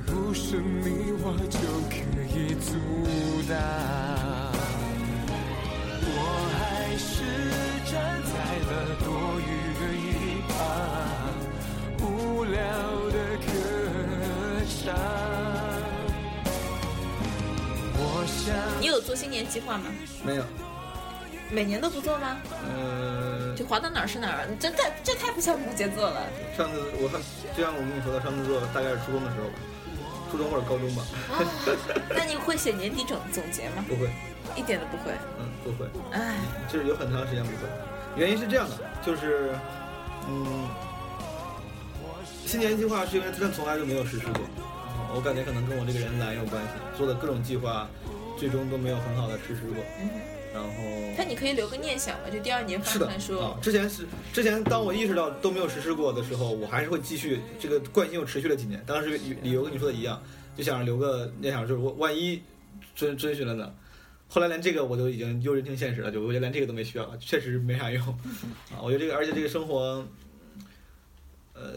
[0.06, 1.96] 不是你我就可
[2.38, 2.72] 以阻
[3.50, 3.58] 挡。
[6.08, 6.12] 我
[6.56, 7.14] 还是
[7.92, 8.34] 站在
[8.66, 8.72] 了
[9.04, 9.08] 多
[9.42, 9.44] 余
[9.80, 10.06] 的一
[10.50, 10.54] 旁，
[12.02, 12.06] 无
[12.46, 12.56] 聊
[13.12, 13.48] 的歌
[14.84, 14.94] 唱。
[17.98, 18.56] 我想。
[18.80, 19.86] 你有做新年计划吗？
[20.24, 20.44] 没有，
[21.50, 22.38] 每年都不做吗？
[22.52, 26.22] 呃，就滑到哪儿是哪儿，这太这太不像摩羯座了。
[26.56, 27.20] 上次我看，
[27.58, 29.56] 就像我跟你说的，上次做大概是初中的时候吧，
[30.36, 31.40] 初中或者高中吧，啊，
[32.10, 33.86] 那你会写年底总总结吗？
[33.88, 34.10] 不会，
[34.56, 35.14] 一点都不会。
[35.40, 36.36] 嗯，不会，唉，
[36.68, 37.58] 就是有很长时间不会。
[38.18, 39.52] 原因是这样的，就是，
[40.28, 40.68] 嗯，
[42.46, 44.42] 新年计划是因为他从来就没有实施过，
[45.16, 47.88] 我感觉可能跟我这个人懒有关系，做的各种计划，
[48.38, 49.82] 最终都没有很好的实施过。
[50.02, 50.10] 嗯，
[50.56, 50.70] 然后
[51.18, 58.82] 但你可以留个念想嘛，就第二年发的啊，之前是之前当我意识到都没有实施过的时候，我还是会继续这个惯性又持续了几年。
[58.88, 60.22] 当时理理由跟你说的一样，
[60.56, 62.42] 就想着留个念想，就是我万一
[62.96, 63.74] 遵遵循了呢。
[64.30, 68.02] 后来连这个我都已经又认清现实了，就我觉得连这个都没需要了，确实没啥用
[68.72, 68.82] 啊。
[68.82, 70.06] 我觉得这个，而且这个生活，
[71.54, 71.74] 呃，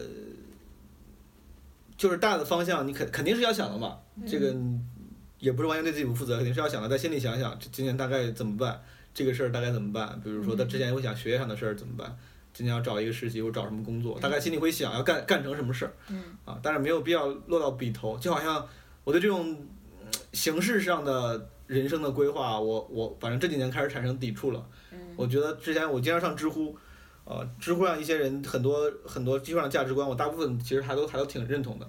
[1.97, 3.99] 就是大的方向，你肯肯定是要想的嘛。
[4.27, 4.55] 这个
[5.39, 8.81] 也不是完全对自己不负责，肯定是要想的，在心里想想，这今年大概怎么办，
[9.13, 10.19] 这个事儿大概怎么办。
[10.23, 12.17] 比如说，他之前会想学业上的事儿怎么办，
[12.53, 15.93] 今年要找一个实习或找什么工作，大概心里会想要干干成什么事儿。
[16.09, 18.67] 嗯啊，但是没有必要落到笔头，就好像
[19.03, 19.51] 我对这种
[20.01, 24.65] 嗯形式上的人生的规划，我我反正这几年开始产生抵触了。
[24.91, 26.75] 嗯我觉得之前我经常上知乎，
[27.29, 31.87] 呃，知乎上一些人很多很多基础上价值观，我大部分其实还都还都挺认同的。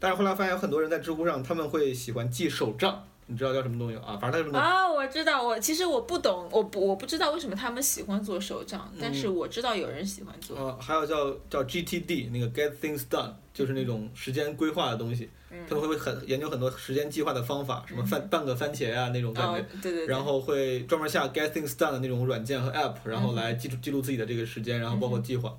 [0.00, 4.16] 但是后来发现有很多人在知乎上，他们会喜欢记手账，你知道叫什么东西啊？
[4.18, 4.66] 反正他什么东西。
[4.66, 10.56] 啊，我知道，我其实我不懂，我不我不知道为什么他们喜欢做手账，但嗯是我知道有人喜欢做。
[10.58, 15.30] 呃，还有叫叫 GTD 那个 Get Things Done，就是那种时间规划的东西，嗯
[15.68, 20.06] 他们会很研究很多时间计划的方法，什么番半个番茄啊那种感觉哦。，对对对。
[20.06, 25.56] 然后会专门下 Get Things Done 的那种软件和 App，然后来记录记录自己的这个时间，然后包括计划，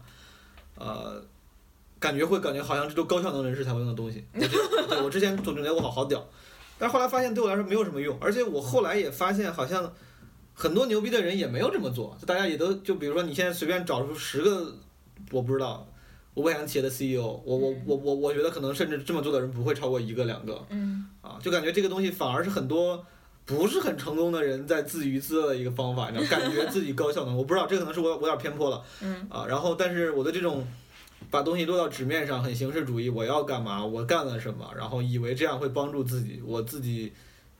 [0.75, 1.23] 呃，
[1.99, 4.23] 感觉会感觉好像这都高效能人士才会用的东西。
[4.33, 6.23] 对我之前总觉得我好好屌，
[6.77, 9.91] 但是后来发现对我来说没有什么用，而且我后来也发现好像
[10.53, 14.75] 很多牛逼的人也没有这么做，就大家也都就比如说你现在随便找出十个，
[15.31, 15.87] 我不知道。
[16.35, 23.05] 五百强企业的 CEO，我我我我我觉得可能甚至这么做的人不会超过一个两个，嗯啊，就感觉这个东西反而是很多
[23.45, 27.35] 不是很成功的人在自娱自乐的一个方法，你知道，感觉自己高效能。
[27.35, 29.45] 我不知道，这可能是我我有点偏颇了嗯啊。
[29.47, 30.65] 然后，但是我的这种
[31.29, 37.11] 把东西落到纸面上，很形式主义，我要干嘛，我干了什么，然后以为这样会帮助自己，我自己。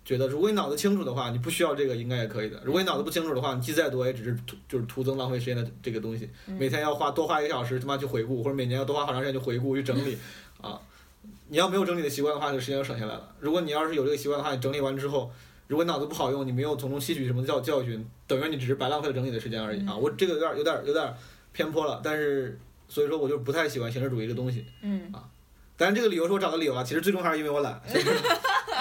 [0.10, 2.60] 觉得如果你脑子清楚的话，你不需要这个应该也可以的。
[2.64, 6.28] 如果你脑子不清楚的话，你记再多也只是徒就是徒增浪费时间的这个东西。
[6.48, 10.18] 每天要花多花一个小时他妈去回顾，或者每年要多花好长时间去回顾去整理，
[10.62, 10.82] 啊，
[11.50, 13.36] 你要没有整理的习惯的话，这个时间就省下来了。
[13.40, 15.32] 如果你要是有这个习惯的话，你整理完之后，
[15.68, 19.96] 如果脑子不好用，你没有从中吸取什么教教训，等于你只是白浪费了整理的时间而已啊。
[19.96, 21.14] 我这个有点有点有点
[21.54, 24.66] 偏颇了，但是所以说我就不太喜欢形式主义这东西。
[24.82, 25.30] 嗯啊
[25.78, 27.80] 当然这个理由是我找的理由啊，其实最终还是因为我懒。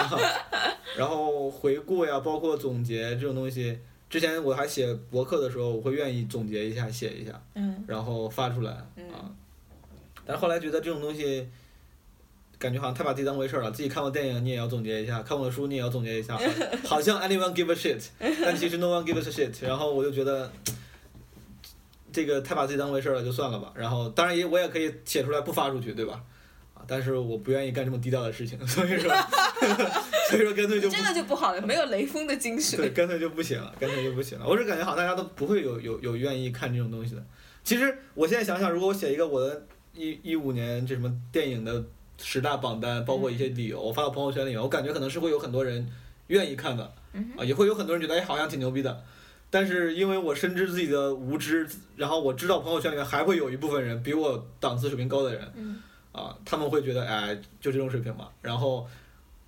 [0.96, 3.78] 然后回顾呀，包括总结这种东西，
[4.10, 7.40] 之前我还写博客的时候，我会愿意总结一下，写一下。
[7.54, 9.30] 嗯然后发出来嗯啊。
[10.26, 11.48] 但是后来觉得这种东西，
[12.58, 13.70] 感觉好像太把自己当回事儿了。
[13.70, 16.36] 自己看过电影，你也要总结一下；看过书，你也要总结一下。
[16.36, 16.44] 好
[16.96, 18.02] 好像 anyone give a shit，
[18.44, 19.64] 但其实 no one gives a shit。
[19.66, 20.50] 然后我就觉得，
[22.12, 23.72] 这个太把自己当回事儿了，就算了吧。
[23.74, 26.22] 然后当然也我也可以写出来不发出去，对吧？
[26.88, 29.12] 啊，但是我不愿意干这么低调的事情， 所以说，
[30.30, 34.46] 所以说干脆就不这个就不好了，没有雷锋的精神对，干脆就不写了，干脆就不写了。
[34.48, 37.22] 我是感觉好像大家都不会有有有愿意看这种东西的。
[37.62, 41.84] 其实我现在想想，如果我写一个我的一一五年这什么电影的
[42.16, 45.86] 十大榜单，包括一些理由，我发到朋友圈里面，我感觉可能是会有很多人
[46.28, 49.04] 愿意看的，嗯啊，也会有很多人觉得哎好像挺牛逼的。
[49.50, 58.86] 但是因为我深知自己的无知，然后我知道朋友圈里面还会有一部分人比我档次水平高的人，嗯啊，他们会觉得哎就这种水平嘛，然后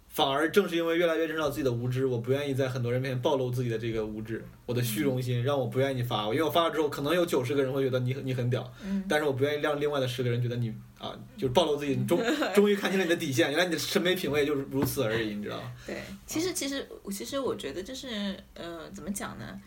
[0.08, 12.20] 反而正是因为越来越认识到自己的无知，我不愿意在很多人面前暴露自己的这个无知，我的虚荣心让我不愿意发，因为我发了之后，可能有九十个人会觉得你你很屌，嗯但是我不愿意让另外的十个人觉得你啊，就是暴露自己，你终
[12.54, 15.72] 终于看清了你的底线，原来你的审美品味就是如此而已，你知道吗？
[15.86, 19.60] 对，其实其实其实我觉得就是呃，怎么讲呢？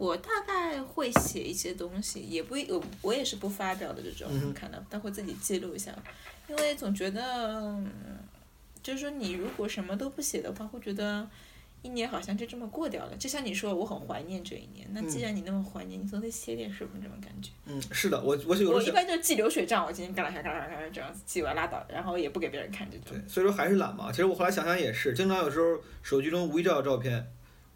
[0.00, 5.94] 我大概会写一些东西，也不我我也是不发表的这种，嗯看到但会自己记录一下，
[6.48, 7.22] 因为总觉得，
[7.60, 7.86] 嗯
[8.82, 11.28] 就是说你如果什么都不写的话，会觉得
[11.82, 13.16] 一年好像就这么过掉了。
[13.18, 17.50] 就像你说，我很怀念这一年，那既然你那么怀念，你总得写点什么，这种感觉。
[17.66, 24.10] 嗯，是的，我我我一般就是记流水账，我今天干了啥干了啥干了啥这样子记完拉倒，然后也不给别人看这种对。，所以说还是懒嘛。
[24.10, 27.30] 其实我后来想想也是，经常有时候手机中无意照的照片，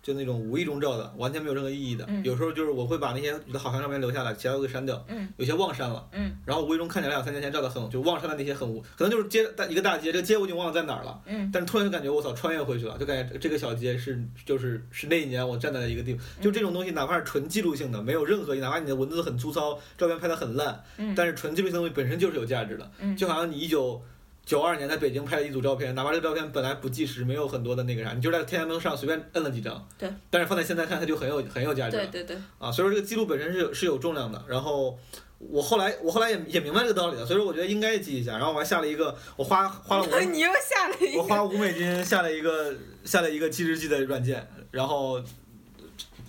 [0.04, 2.04] 就那种无意中照的，完全没有任何意义的。
[2.06, 5.02] 嗯有时候就是我会把那些觉得好看的照片留下来，其他都给删掉。
[5.08, 6.06] 嗯有些忘删了。
[6.12, 11.18] 嗯然后无意中看见两三年前照的很，就忘删了那些很无，可能就是街大一个大街，这个街我已经忘了在哪儿了。
[11.24, 22.90] 嗯但是突然就感觉我操，穿越回去了，就感觉这个小街是就是是那一年我站在的一个地方，就这种东西，哪怕是纯记录性的，没有任何，哪怕你的文字很粗糙，照片拍得很烂，嗯但是纯记录性的东西本身就是有价值的。
[23.00, 24.02] 嗯就好像你一九
[24.44, 32.06] 九二年在北京拍了一组照片，哪怕这个照片本来不计时，没有很多的那个啥，你就在天安门上随便摁了几张，对，但是放在现在看，它就很有很有价值了。
[32.08, 34.44] 对对对，啊，所以说这个记录本身是有是有重量的。
[34.46, 34.98] 然后
[35.38, 38.32] 我后来我后来也也明白这个道理了，所以说我觉得应该记一下。
[38.32, 41.26] 然后我还下了一个，我花花了五 你又下了一个我。
[41.26, 45.18] 花五美金下了一个下了一个记日记的软件，然后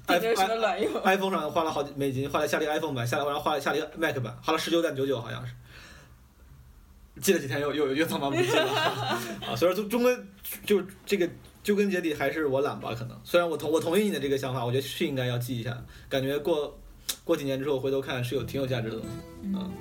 [0.08, 0.94] 并没有什么 i 卵用。
[1.04, 5.54] iPhone 上花了好几美金，后来下了一个 iPhone 版，下来然后花了下了一个 Mac 版，花了十九点九九好像是。
[7.22, 8.72] 记了几天又又又他妈不记了
[9.48, 9.56] 啊！
[9.56, 10.18] 所以说终终归
[10.66, 11.30] 就这个
[11.64, 13.20] 究根结底还是我懒吧，可能。
[13.24, 16.78] 虽然我同我同意你的这个想法，我觉得是应该要记一下，感觉过
[17.24, 19.08] 过几年之后回头看是有挺有价值的东西。
[19.44, 19.72] 嗯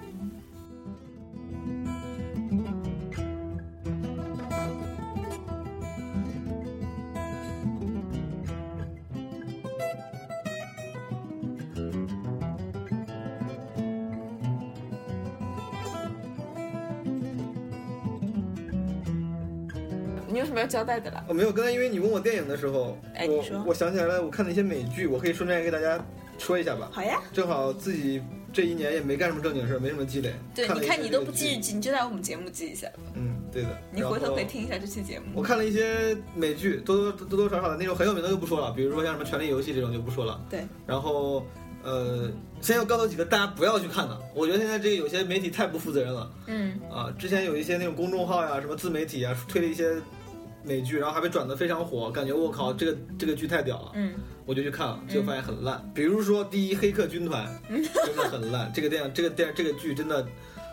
[20.35, 21.25] 你有什么要交代的了？
[21.29, 26.05] 我没有，刚才因为你问我电影的时候，我哎你说我想起来了，我看了一些美剧，我可以顺便给大家
[26.38, 26.88] 说一下吧。
[26.92, 27.23] 好呀。
[27.33, 28.20] 正好自己
[28.53, 30.35] 这一年也没干什么正经事儿，没什么积累。
[30.53, 32.88] 对，你看你都不记日记，你就在我们节目记一下。
[33.14, 33.79] 嗯，对的。
[33.92, 34.44] 你回头可以。
[34.44, 35.27] 听一下这期节目。
[35.35, 40.44] 我看了一些美剧，多多多多少少的那种很有名的就不说了，比如说像什么《权力游戏》这种就不说了。
[40.51, 40.64] 对。
[40.85, 41.47] 然后，
[41.85, 42.29] 呃，
[42.61, 44.20] 先要告诉几个大家不要去看的。
[44.35, 47.14] 我觉得现在这个有些媒体太不负责任了嗯啊！
[47.18, 49.94] 之前有一些那种公众号呀、什么自媒体啊，推了一些
[50.64, 53.92] 美剧，然后还被转的非常火，感觉我靠，这个这个剧太屌了。
[53.94, 54.14] 嗯
[54.46, 55.90] 我就去看了，结果发现很烂。
[55.94, 57.48] 比如说，第一，《黑客军团》
[58.07, 60.27] 真的很烂，这个电影、这个电这个剧真的，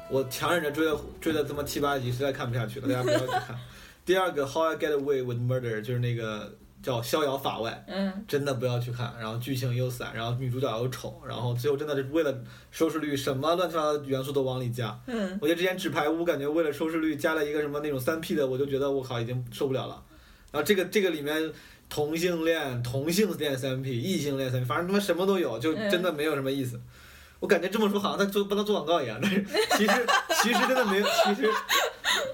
[0.10, 3.58] 我强忍着追了追了他妈七八集，实在看不下去了，大家不要去看。
[4.06, 9.13] 第二个，《How I Get Away with Murder》就是那个叫《逍遥法外》，嗯真的不要去看。
[9.19, 12.35] 然后剧情又散，然后女主角又丑，然后最后真的是为了
[12.71, 14.99] 收视率，什么乱七八糟的元素都往里加。
[15.07, 20.03] 嗯我觉得之前纸牌屋感觉为了收视率加了一个什么那种三 P 的，我就觉得我靠已经受不了了。
[20.51, 21.51] 然后这个这个里面
[21.89, 26.79] 同性恋、同性恋三 P、异性恋三 P，反正他妈什么都有，就真的没有什么意思。
[27.39, 29.43] 我感觉这么说好像在做帮他做广告一样，但是
[29.75, 30.07] 其实
[30.43, 31.49] 其实真的没有，其实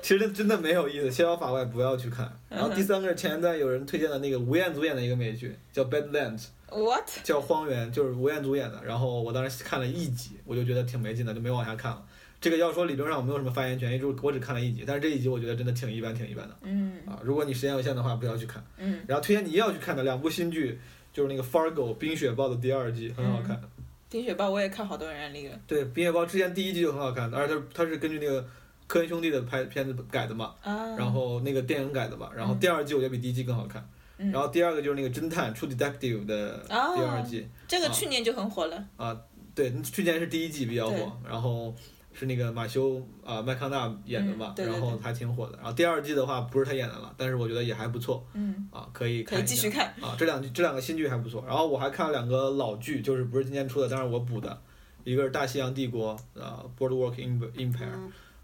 [0.08, 1.12] 其实真的没有意思。
[1.12, 2.32] 逍遥法外不要去看。
[2.48, 6.46] 然后第三个是前一段有人推荐的那个吴彦祖演的一个美剧，叫《Badlands》。
[6.72, 7.06] ，what？
[7.26, 8.82] 叫《荒原》，就是吴彦祖演的。
[8.86, 12.02] 然后我当时看了一集，我就觉得挺没劲的，就没往下看了。
[12.39, 17.20] 这个要说理论上我没有什么发言权，因为我只看了一集，但是这一集我觉得真的挺一般，挺一般的嗯啊。
[17.22, 18.63] 如果你时间有限的话，不要去看。
[18.78, 20.80] 嗯然后推荐你要去看的两部新剧，
[21.12, 23.62] 就是那个《Fargo》冰雪暴的第二季，很好看。
[24.10, 25.60] 冰雪暴我也看好多人安利了。
[25.67, 28.48] 对，冰雪暴之前第一季就很好看，而且它它是根据那个
[28.88, 30.95] 科恩兄弟的拍片子改的嘛，啊。
[30.95, 33.82] 然后那个电影改的嘛，然后第二季我觉得比第一季更好看。
[34.19, 37.47] 嗯然后第二个就是那个侦探 True Detective 的第二季。
[37.67, 38.84] 这个去年就很火了。
[38.95, 39.15] 啊
[39.54, 41.71] 对，去年是第一季比较火，然后
[42.13, 45.56] 是那个马修啊、麦康纳演的嘛然后还挺火的。
[45.58, 49.86] 然后第二季的话不是他演的了，但是我觉得也还不错嗯，啊，可以可看一下以继续看。
[50.02, 50.15] 啊。
[50.17, 51.43] 这两这两个新剧还不错。
[51.47, 54.60] 然后我还看了两个老剧，就是不是今年出的，但是我补的，
[55.04, 57.75] 一个是《大西洋帝国》啊，《Boardwalk Em- Empire》，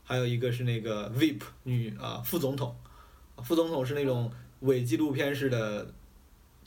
[0.04, 2.76] 还有一个是那个 VIP 女啊副总统，
[3.44, 4.32] 副总统是那种
[4.62, 5.92] 伪纪录片式的。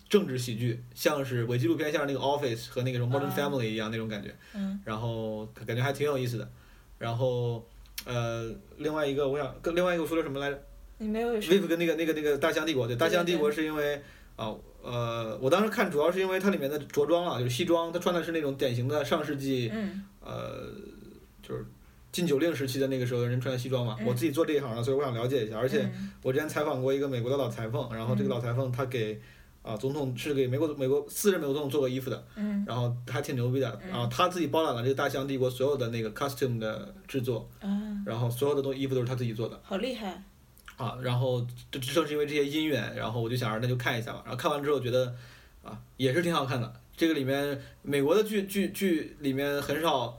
[0.09, 4.81] 政治喜剧，像是伪纪录片，像是那个《Office》和那个什么《Modern 啊 Family》一样那种感觉，嗯。
[4.85, 6.49] 然后感觉还挺有意思的。
[6.97, 7.67] 然后，
[8.05, 10.63] 呃，另外一个我想跟另外一个我说的什么来着？
[10.99, 14.01] 你没有 VIP 跟那个那个那个大西洋帝国，对，大西洋帝国是因为
[14.37, 20.05] 啊呃，我当时看主要是因为它里面的着装啊，就是西装，他穿的是那种典型的上世纪嗯。
[20.21, 20.71] 呃，
[21.43, 21.67] 就是
[22.17, 23.95] 禁酒令时期的那个时候，人穿西装嘛。
[24.01, 25.59] 嗯我自己做这一行的，所以我想了解一下。
[25.59, 29.21] 而且嗯我之前采访过一个美国的老裁缝，然后这个老裁缝他给
[29.63, 33.79] 啊、总统是给美国美国四任美国总统做过衣服的，嗯然后还挺牛逼的。
[33.91, 37.69] 然后他自己包揽了这个大西洋帝国所有的那个 costume 的制作，啊，
[38.07, 40.23] 然后所有的东衣服都是他自己做的好厉害，
[40.79, 40.97] 啊。
[41.03, 44.23] 然后这正是因为这些因缘，然后我就想着那就看一下吧。
[44.25, 45.15] 然后看完之后觉得
[45.63, 46.73] 啊也是挺好看的。
[46.97, 50.19] 这个里面美国的剧剧剧里面很少。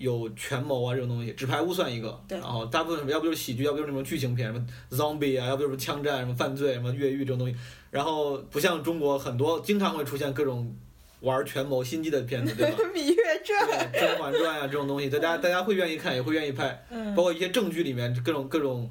[0.00, 2.38] 有权谋啊这种东西，纸牌屋算一个，对。
[2.38, 7.54] 然后大部分什么要不就是喜剧，要不就是那种剧情片，什么 zombie 啊，要不就是枪战、什么犯罪、什么越狱这种东西。
[7.90, 10.74] 然后不像中国很多经常会出现各种
[11.20, 12.78] 玩权谋心机的片子，对吧？
[12.94, 17.14] 《芈月传》，《甄嬛传》啊这种东西，大家大家会愿意看，也会愿意拍，嗯。
[17.14, 18.88] 包括一些正剧里面各种各种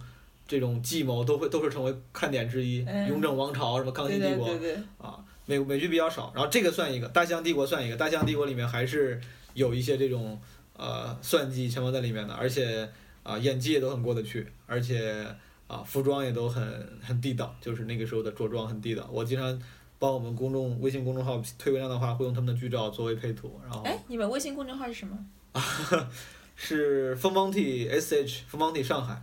[0.48, 9.20] 这种计谋都会都是成为看点之一，嗯雍正王朝》什么《康熙帝国》对对对，啊，美美剧比较少，然后这个算一个，《大西洋帝国》算一个，《大西洋帝国》里面还是
[9.56, 10.40] 有一些这种
[10.80, 12.90] 呃算计成分在里面的，而且
[13.22, 15.24] 啊、演技也都很过得去，而且
[15.68, 16.64] 啊服装也都很
[17.02, 19.08] 很地道，就是那个时候的着装很地道。
[19.12, 19.62] 我经常
[20.00, 25.18] 帮我们公众微信公众号推文章的话，会用他们的剧照作为配图，然后哎，你们微信公众号是什么？
[26.56, 29.22] 是风邦 T S H 风邦 T 上海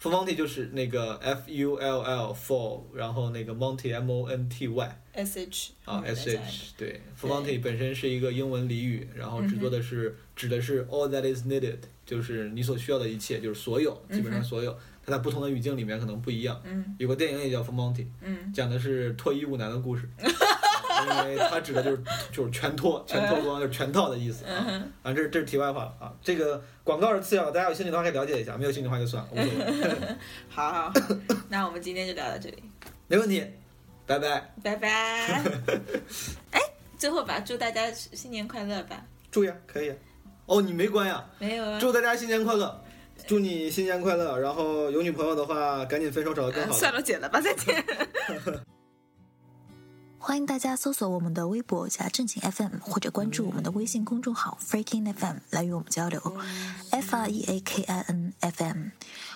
[0.00, 5.01] ，fomonti 就是那个 F U L L for，然后那个 Monty M O N T Y。
[5.12, 14.76] S H 啊嗯，S H 对 f o n t y 本身是一个英文俚语，然后指嗯哼做的是指的是 all that is needed，就是你所需要的一切，就是所有，基本上所有。
[15.04, 16.60] 它在不同的语境里面可能不一样。
[16.64, 22.00] 嗯有个电影也叫《f o n t y 嗯讲的是脱衣舞男的故事， 因为它指的就是
[22.30, 24.64] 就是全脱全脱光，就是全套的意思啊。
[24.68, 26.14] 嗯哼，啊，这是这是题外话了啊。
[26.22, 30.16] 这个广告是次要的，大家有兴趣的话可以了解一下，没有兴趣的话就算了，无所谓，
[30.48, 30.92] 好 好，好
[31.48, 32.62] 那我们今天就聊到这里，
[33.08, 33.44] 没问题，
[34.18, 35.42] 拜拜，拜拜。
[36.52, 36.60] 哎，
[36.98, 39.04] 最后吧，祝大家新年快乐吧。
[39.30, 39.96] 注意啊，可以啊。
[40.46, 41.24] 哦，你没关呀？
[41.38, 42.82] 没有啊，祝大家新年快乐，
[43.26, 44.38] 祝你新年快乐。
[44.38, 46.72] 然后有女朋友的话，赶紧分手，找个更好的。
[46.74, 47.84] 呃算了，剪了吧，再见。
[50.24, 56.20] 欢迎大家搜索我们的微博加正经 FM，或者关注我们的微信公众号 Freaking FM 来与我们交流。
[56.90, 58.84] F R E A K I N F M。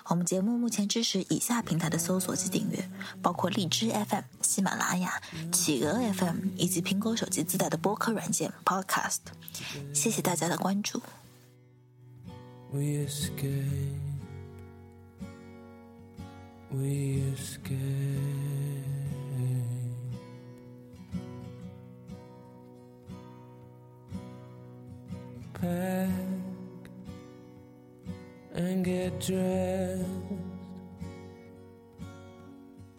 [0.08, 2.88] 我们节目目前支持以下平台的搜索及订阅，
[3.20, 5.20] 包括荔枝 FM、喜马拉雅、
[5.52, 9.18] 企鹅 FM 以及苹果手机自带的播客软件 Podcast。
[9.92, 11.02] 谢谢大家的关注。
[12.72, 13.96] We escape.
[16.70, 18.46] We escape.
[28.56, 30.02] And get dressed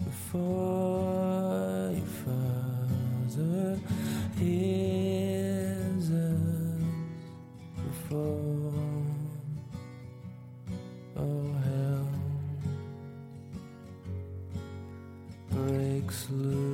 [0.05, 3.79] before your father
[4.39, 6.83] hears us
[7.87, 8.73] before
[11.17, 12.09] all hell
[15.49, 16.66] breaks loose.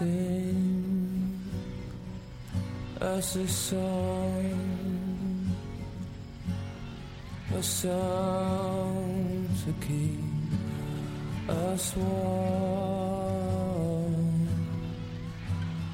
[0.00, 1.36] Sing
[3.02, 4.56] us a song,
[7.54, 10.24] a song to keep
[11.50, 12.88] us warm.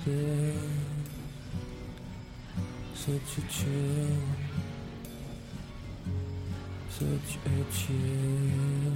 [0.04, 0.54] There's
[2.94, 4.22] such a chill,
[6.90, 8.95] such a chill.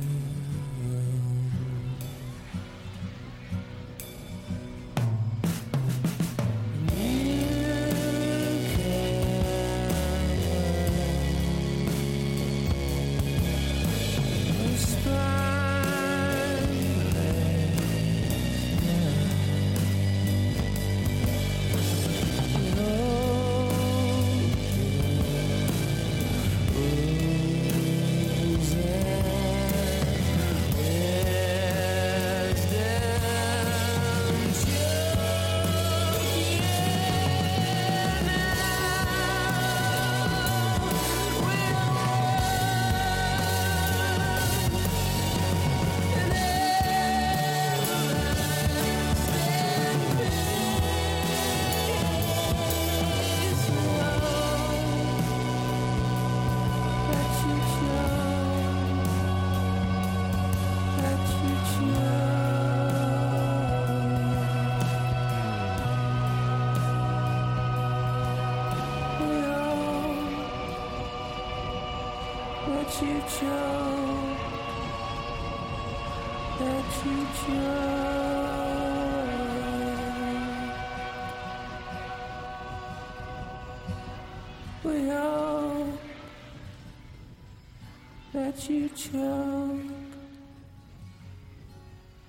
[88.60, 89.80] Let you choke.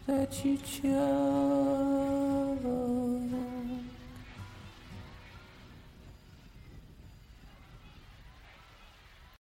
[0.07, 1.50] that you choke.